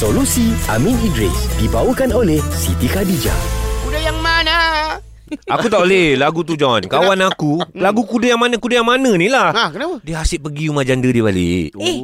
Solusi 0.00 0.56
Amin 0.72 0.96
Idris 1.04 1.60
dibawakan 1.60 2.16
oleh 2.16 2.40
Siti 2.56 2.88
Khadijah. 2.88 3.36
Kuda 3.84 4.00
yang 4.00 4.16
mana? 4.24 4.56
Aku 5.44 5.68
tak 5.68 5.84
boleh 5.84 6.16
lagu 6.16 6.40
tu 6.40 6.56
John. 6.56 6.80
Kawan 6.88 7.20
aku, 7.20 7.60
lagu 7.76 8.08
kuda 8.08 8.32
yang 8.32 8.40
mana 8.40 8.56
kuda 8.56 8.80
yang 8.80 8.88
mana 8.88 9.12
ni 9.20 9.28
lah. 9.28 9.52
Ha, 9.52 9.68
kenapa? 9.68 10.00
Dia 10.00 10.24
asyik 10.24 10.48
pergi 10.48 10.72
rumah 10.72 10.88
janda 10.88 11.04
dia 11.12 11.20
balik. 11.20 11.76
Eh. 11.76 12.00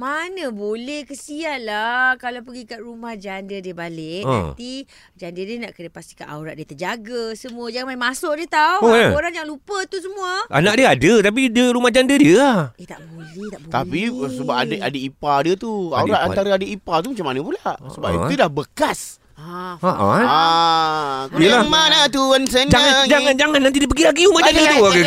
Mana 0.00 0.48
boleh 0.48 1.04
kesian 1.04 1.60
lah 1.60 2.16
kalau 2.16 2.40
pergi 2.40 2.64
kat 2.64 2.80
rumah 2.80 3.12
janda 3.14 3.52
dia 3.54 3.74
balik 3.74 4.22
Ha. 4.22 4.32
nanti 4.48 4.88
janda 5.12 5.36
dia 5.38 5.60
nak 5.60 5.72
kena 5.72 5.88
pastikan 5.88 6.24
aurat 6.30 6.54
dia 6.54 6.64
terjaga 6.64 7.34
semua 7.34 7.68
jangan 7.68 7.84
main 7.86 8.00
masuk 8.02 8.32
dia 8.34 8.48
tahu 8.48 8.80
Oh, 8.82 8.96
eh? 8.96 9.12
orang 9.12 9.28
jangan 9.30 9.50
lupa 9.50 9.84
tu 9.84 10.00
semua 10.00 10.48
Anak 10.48 10.72
dia 10.74 10.88
ada 10.88 11.12
tapi 11.20 11.40
dia 11.46 11.68
rumah 11.68 11.90
janda 11.90 12.16
dia 12.16 12.32
lah. 12.34 12.58
eh 12.74 12.86
tak 12.86 12.96
boleh 13.04 13.28
tak 13.50 13.60
boleh 13.60 13.68
Tapi 13.68 14.00
sebab 14.32 14.54
adik 14.58 14.80
adik 14.80 15.02
ipar 15.06 15.38
dia 15.42 15.54
tu, 15.54 15.72
Adik 15.90 15.92
aurat 15.92 16.08
ipar. 16.16 16.28
antara 16.32 16.48
adik 16.56 16.70
ipar 16.72 16.96
tu 16.98 17.08
macam 17.10 17.26
mana 17.26 17.38
pula? 17.42 17.70
Sebab 17.90 18.08
Ah. 18.08 18.16
itu 18.18 18.32
dah 18.34 18.48
bekas. 18.48 19.00
ha, 19.36 19.76
Ha 19.76 19.90
ah. 19.90 20.12
eh? 20.14 20.26
Ah, 20.26 21.18
Yelah. 21.34 21.60
yang 21.60 21.68
mana 21.68 22.08
tuan 22.08 22.44
senang? 22.46 22.72
Jangan 22.72 23.04
jangan 23.06 23.34
jangan 23.36 23.60
nanti 23.60 23.78
dia 23.78 23.88
pergi 23.88 24.04
lagi 24.06 24.22
rumah 24.24 24.40
janda 24.42 24.62
tu. 24.66 24.80
okey. 24.82 25.04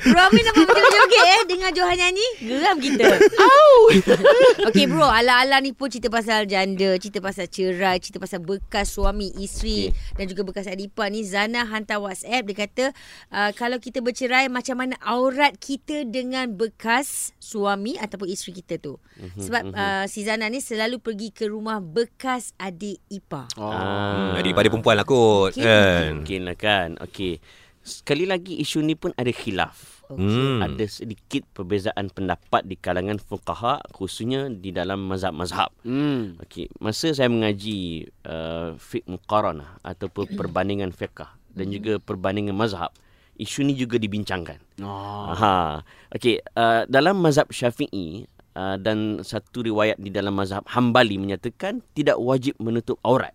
Bro 0.00 0.16
Amin 0.18 0.42
nampak 0.42 0.64
joget-joget 0.64 0.89
eh 1.40 1.44
Dengar 1.48 1.72
Johan 1.72 1.96
nyanyi 1.96 2.26
Geram 2.44 2.76
kita 2.76 3.06
Okay 4.68 4.84
bro 4.84 5.08
Ala-ala 5.08 5.64
ni 5.64 5.72
pun 5.72 5.88
cerita 5.88 6.12
pasal 6.12 6.44
janda 6.44 6.96
Cerita 7.00 7.24
pasal 7.24 7.48
cerai 7.48 7.96
Cerita 7.98 8.20
pasal 8.20 8.44
bekas 8.44 8.92
suami 8.92 9.32
isteri 9.40 9.88
okay. 9.88 10.16
Dan 10.20 10.24
juga 10.28 10.42
bekas 10.44 10.68
adipar 10.68 11.08
ni 11.08 11.24
Zana 11.24 11.64
hantar 11.66 12.00
WhatsApp 12.00 12.44
Dia 12.48 12.56
kata 12.66 12.84
uh, 13.32 13.50
Kalau 13.56 13.80
kita 13.80 14.04
bercerai 14.04 14.52
Macam 14.52 14.80
mana 14.80 14.96
aurat 15.04 15.56
kita 15.56 16.04
Dengan 16.04 16.52
bekas 16.52 17.32
suami 17.40 17.96
Ataupun 17.96 18.28
isteri 18.28 18.60
kita 18.60 18.76
tu 18.80 19.00
Sebab 19.36 19.62
uh, 19.72 20.04
si 20.06 20.24
Zana 20.24 20.48
ni 20.52 20.60
Selalu 20.60 21.00
pergi 21.00 21.28
ke 21.32 21.48
rumah 21.48 21.80
Bekas 21.80 22.52
adik 22.60 23.00
ipar 23.08 23.50
Oh. 23.56 23.72
Hmm, 23.72 24.38
adik 24.38 24.54
pada 24.54 24.68
perempuan 24.70 24.96
lah 24.96 25.06
kot 25.06 25.52
Okey. 25.56 25.64
kan. 25.64 26.22
Mungkin 26.22 26.40
lah 26.46 26.56
kan. 26.56 26.88
Okey. 27.00 27.42
Sekali 27.80 28.28
lagi 28.28 28.60
isu 28.60 28.84
ni 28.84 28.92
pun 28.94 29.10
ada 29.16 29.32
khilaf. 29.32 30.04
Hmm. 30.10 30.58
Ada 30.58 30.90
sedikit 30.90 31.46
perbezaan 31.54 32.10
pendapat 32.10 32.66
di 32.66 32.74
kalangan 32.74 33.22
fuqaha 33.22 33.78
khususnya 33.94 34.50
di 34.50 34.74
dalam 34.74 35.06
mazhab-mazhab. 35.06 35.70
Hmm. 35.86 36.34
Okey, 36.42 36.66
masa 36.82 37.14
saya 37.14 37.30
mengaji 37.30 38.10
uh, 38.26 38.74
fiqh 38.74 39.06
muqaranah 39.06 39.78
ataupun 39.86 40.34
perbandingan 40.34 40.90
fiqh 40.90 41.30
dan 41.54 41.66
juga 41.70 42.02
perbandingan 42.02 42.58
mazhab, 42.58 42.90
isu 43.38 43.62
ni 43.64 43.78
juga 43.78 44.02
dibincangkan. 44.02 44.58
Oh. 44.82 45.30
Ha. 45.30 45.86
Okey, 46.10 46.42
uh, 46.58 46.84
dalam 46.90 47.22
mazhab 47.22 47.46
Syafi'i 47.54 48.26
uh, 48.58 48.76
dan 48.82 49.22
satu 49.22 49.62
riwayat 49.62 49.96
di 50.02 50.10
dalam 50.10 50.34
mazhab 50.34 50.66
Hambali 50.68 51.16
menyatakan 51.16 51.86
tidak 51.94 52.18
wajib 52.18 52.58
menutup 52.58 52.98
aurat. 53.06 53.32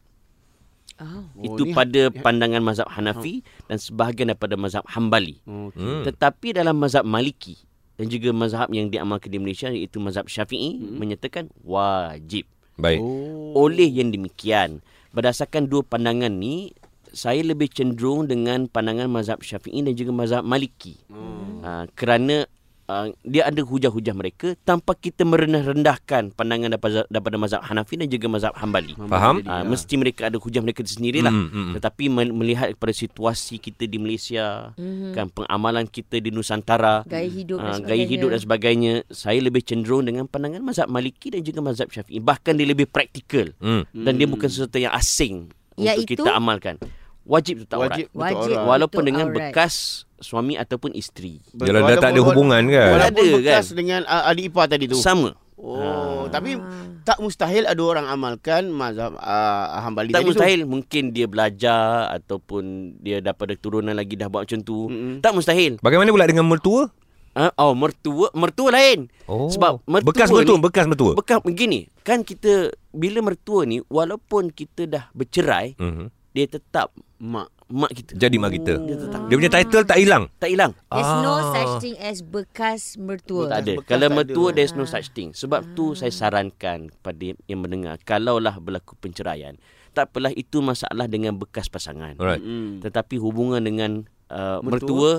Oh. 0.96 1.28
Itu 1.44 1.68
ni- 1.68 1.76
pada 1.76 2.08
pandangan 2.08 2.64
mazhab 2.64 2.88
Hanafi 2.88 3.44
dan 3.68 3.76
sebahagian 3.76 4.32
daripada 4.32 4.56
mazhab 4.56 4.88
Hambali. 4.88 5.44
Okay. 5.44 5.76
Hmm. 5.76 6.04
Tetapi 6.08 6.56
dalam 6.56 6.80
mazhab 6.80 7.04
Maliki 7.04 7.60
dan 8.00 8.08
juga 8.08 8.32
mazhab 8.32 8.72
yang 8.72 8.88
diamalkan 8.88 9.28
di 9.28 9.40
Malaysia 9.40 9.68
iaitu 9.68 10.00
mazhab 10.00 10.28
Syafi'i 10.28 10.80
Hmm. 10.80 10.96
menyatakan 10.96 11.52
wajib. 11.64 12.48
Baik. 12.76 13.00
Oh. 13.04 13.56
Oleh 13.56 13.88
yang 13.88 14.12
demikian, 14.12 14.80
berdasarkan 15.12 15.68
dua 15.68 15.84
pandangan 15.84 16.32
ni, 16.32 16.72
saya 17.12 17.40
lebih 17.40 17.72
cenderung 17.72 18.28
dengan 18.28 18.68
pandangan 18.68 19.08
mazhab 19.08 19.40
Syafi'i 19.40 19.84
dan 19.84 19.96
juga 19.96 20.12
mazhab 20.12 20.44
Maliki. 20.44 21.00
Hmm. 21.08 21.60
Uh, 21.60 21.86
kerana 21.96 22.48
uh, 22.88 23.06
dia 23.22 23.44
ada 23.44 23.60
hujah-hujah 23.60 24.12
mereka 24.12 24.54
tanpa 24.62 24.94
kita 24.94 25.24
merendah-rendahkan 25.24 26.32
pandangan 26.32 26.70
daripada, 26.70 27.06
daripada 27.08 27.36
mazhab 27.36 27.62
Hanafi 27.62 27.96
dan 27.96 28.08
juga 28.08 28.28
mazhab 28.28 28.54
Hambali. 28.54 28.94
Faham? 29.02 29.42
Uh, 29.42 29.64
mesti 29.64 29.94
mereka 29.96 30.28
ada 30.28 30.38
hujah 30.38 30.62
mereka 30.62 30.82
sendirilah. 30.82 31.30
Hmm, 31.30 31.48
hmm, 31.48 31.64
hmm. 31.64 31.74
Tetapi 31.76 32.04
men- 32.08 32.36
melihat 32.36 32.72
kepada 32.72 32.92
situasi 32.92 33.58
kita 33.58 33.84
di 33.84 33.98
Malaysia, 33.98 34.72
Mhm. 34.76 35.12
kan 35.12 35.26
pengamalan 35.28 35.86
kita 35.86 36.18
di 36.18 36.30
Nusantara, 36.30 37.02
Gaya 37.04 37.26
hidup 37.26 37.58
dan 37.58 37.74
sebagainya. 37.76 37.88
gaya 37.88 38.06
hidup 38.06 38.28
dan 38.30 38.40
sebagainya, 38.40 38.94
saya 39.08 39.40
lebih 39.40 39.62
cenderung 39.62 40.04
dengan 40.04 40.26
pandangan 40.26 40.62
mazhab 40.62 40.88
Maliki 40.88 41.30
dan 41.30 41.42
juga 41.42 41.60
mazhab 41.60 41.88
Syafi'i. 41.88 42.20
Bahkan 42.20 42.54
dia 42.54 42.68
lebih 42.68 42.86
praktikal 42.86 43.50
Hmm. 43.58 43.84
dan 43.92 44.14
dia 44.16 44.26
bukan 44.26 44.46
sesuatu 44.46 44.78
yang 44.78 44.94
asing 44.94 45.50
untuk 45.74 45.90
Iaitu? 45.98 46.16
kita 46.16 46.32
amalkan. 46.32 46.78
Wajib 47.26 47.66
tutup 47.66 47.82
aurat. 47.82 47.98
Wajib 47.98 48.06
tutup 48.08 48.22
Wajib. 48.22 48.54
aurat. 48.54 48.66
Walaupun 48.70 49.02
dengan 49.02 49.26
aurat. 49.26 49.50
bekas 49.50 50.05
suami 50.20 50.56
ataupun 50.56 50.96
isteri. 50.96 51.40
Yalah, 51.56 51.96
dah 51.96 51.98
tak 52.00 52.12
ada 52.16 52.22
hubungan 52.22 52.64
kan? 52.68 52.90
Walaupun 52.96 53.24
Ada, 53.24 53.36
bekas 53.36 53.66
kan? 53.68 53.76
dengan 53.76 54.02
uh, 54.06 54.30
adik 54.30 54.52
ipar 54.52 54.66
tadi 54.68 54.86
tu. 54.88 54.98
Sama. 54.98 55.36
Oh, 55.56 56.28
tapi 56.28 56.60
tak 57.08 57.16
mustahil 57.24 57.64
ada 57.64 57.80
orang 57.80 58.12
amalkan 58.12 58.68
mazhab 58.76 59.16
uh, 59.16 59.80
Hambali 59.80 60.12
Tak 60.12 60.20
tadi 60.20 60.28
mustahil 60.28 60.62
mungkin 60.68 61.16
dia 61.16 61.32
belajar 61.32 62.12
ataupun 62.12 62.94
dia 63.00 63.24
dapat 63.24 63.56
turunan 63.58 63.96
lagi 63.96 64.20
dah 64.20 64.28
buat 64.28 64.44
macam 64.46 64.60
tu. 64.62 64.92
Mm-mm. 64.92 65.24
Tak 65.24 65.32
mustahil. 65.32 65.80
Bagaimana 65.80 66.12
pula 66.12 66.28
dengan 66.28 66.46
mertua? 66.46 66.92
Ah, 67.36 67.52
oh, 67.60 67.76
mertua, 67.76 68.32
mertua 68.32 68.72
lain. 68.72 69.12
Oh. 69.28 69.52
Sebab 69.52 69.84
mertua 69.84 70.08
bekas 70.08 70.32
ni- 70.32 70.36
mertua, 70.40 70.58
bekas 70.60 70.86
mertua. 70.88 71.12
Bekas 71.20 71.40
begini, 71.44 71.92
kan 72.00 72.24
kita 72.24 72.72
bila 72.96 73.20
mertua 73.20 73.68
ni 73.68 73.84
walaupun 73.88 74.56
kita 74.56 74.88
dah 74.88 75.04
bercerai, 75.12 75.76
Mhm. 75.76 76.12
dia 76.32 76.46
tetap 76.48 76.96
tu. 76.96 77.04
Mak. 77.16 77.48
Mak 77.68 77.92
kita. 77.92 78.12
Jadi 78.16 78.36
mak 78.38 78.52
kita. 78.52 78.74
Dia 78.78 78.96
tetap. 78.96 79.20
Dia 79.26 79.36
punya 79.36 79.52
title 79.52 79.84
tak 79.84 79.98
hilang. 79.98 80.24
Tak 80.38 80.50
hilang. 80.50 80.72
There's 80.88 81.14
no 81.20 81.34
Ah. 81.34 81.44
such 81.52 81.74
thing 81.80 81.96
as 81.98 82.20
bekas 82.20 82.82
mertua. 82.96 83.50
Tak 83.50 83.60
ada. 83.62 83.74
bekas 83.76 83.90
Kalau 83.90 84.08
tak 84.08 84.16
mertua 84.16 84.48
ada. 84.48 84.56
there's 84.56 84.74
no 84.74 84.86
such 84.86 85.10
thing. 85.12 85.30
Sebab 85.32 85.74
tu 85.74 85.94
saya 85.94 86.10
sarankan 86.10 86.90
kepada 86.90 87.34
yang 87.46 87.60
mendengar, 87.60 87.98
kalaulah 88.00 88.58
berlaku 88.58 88.94
penceraian, 88.96 89.58
tak 89.92 90.10
apalah 90.10 90.30
itu 90.32 90.60
masalah 90.60 91.06
dengan 91.06 91.34
bekas 91.34 91.66
pasangan. 91.66 92.14
Alright. 92.16 92.40
Hmm. 92.40 92.80
Tetapi 92.80 93.18
hubungan 93.18 93.60
dengan 93.60 94.06
uh, 94.28 94.60
Mertua? 94.60 94.66
mertua, 94.66 95.12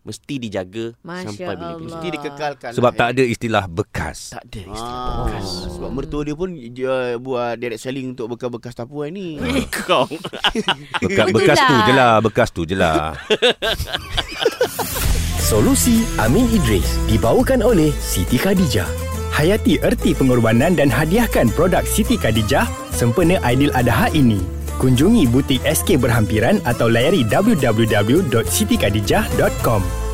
mesti 0.00 0.34
dijaga 0.36 0.96
Masya 0.98 1.28
sampai 1.28 1.44
bila-bila. 1.50 1.68
Allah. 1.70 1.84
Mesti 1.84 2.06
dikekalkan. 2.10 2.70
Sebab 2.72 2.90
lah, 2.90 2.98
tak 2.98 3.08
ada 3.10 3.22
istilah 3.22 3.64
bekas. 3.66 4.18
Tak 4.32 4.42
ada 4.44 4.60
istilah 4.62 5.04
Ah, 5.04 5.16
bekas. 5.22 5.46
sebab 5.70 5.90
mertua 5.90 6.22
dia 6.22 6.34
pun 6.34 6.48
dia 6.50 6.94
buat 7.16 7.52
direct 7.54 7.80
selling 7.80 8.06
untuk 8.10 8.26
bekas-bekas 8.30 8.72
tapuan 8.74 9.10
ni. 9.10 9.36
Kau. 9.76 10.08
Bekas, 11.02 11.26
bekas 11.30 11.58
tu 11.58 11.74
je 11.78 11.92
lah. 11.92 12.12
Bekas 12.18 12.48
tu 12.50 12.62
je 12.64 12.74
lah. 12.74 13.12
Solusi 15.40 16.06
Amin 16.16 16.46
Idris 16.48 16.86
dibawakan 17.06 17.60
oleh 17.60 17.90
Siti 17.92 18.38
Khadijah. 18.38 18.86
Hayati 19.30 19.78
erti 19.80 20.12
pengorbanan 20.12 20.74
dan 20.74 20.86
hadiahkan 20.86 21.50
produk 21.50 21.82
Siti 21.82 22.14
Khadijah 22.14 22.66
sempena 22.90 23.38
Aidil 23.42 23.72
Adha 23.72 24.10
ini. 24.12 24.38
Kunjungi 24.80 25.28
butik 25.28 25.60
SK 25.68 26.00
berhampiran 26.00 26.56
atau 26.64 26.88
layari 26.88 27.20
www.sitikadijah.com. 27.28 30.09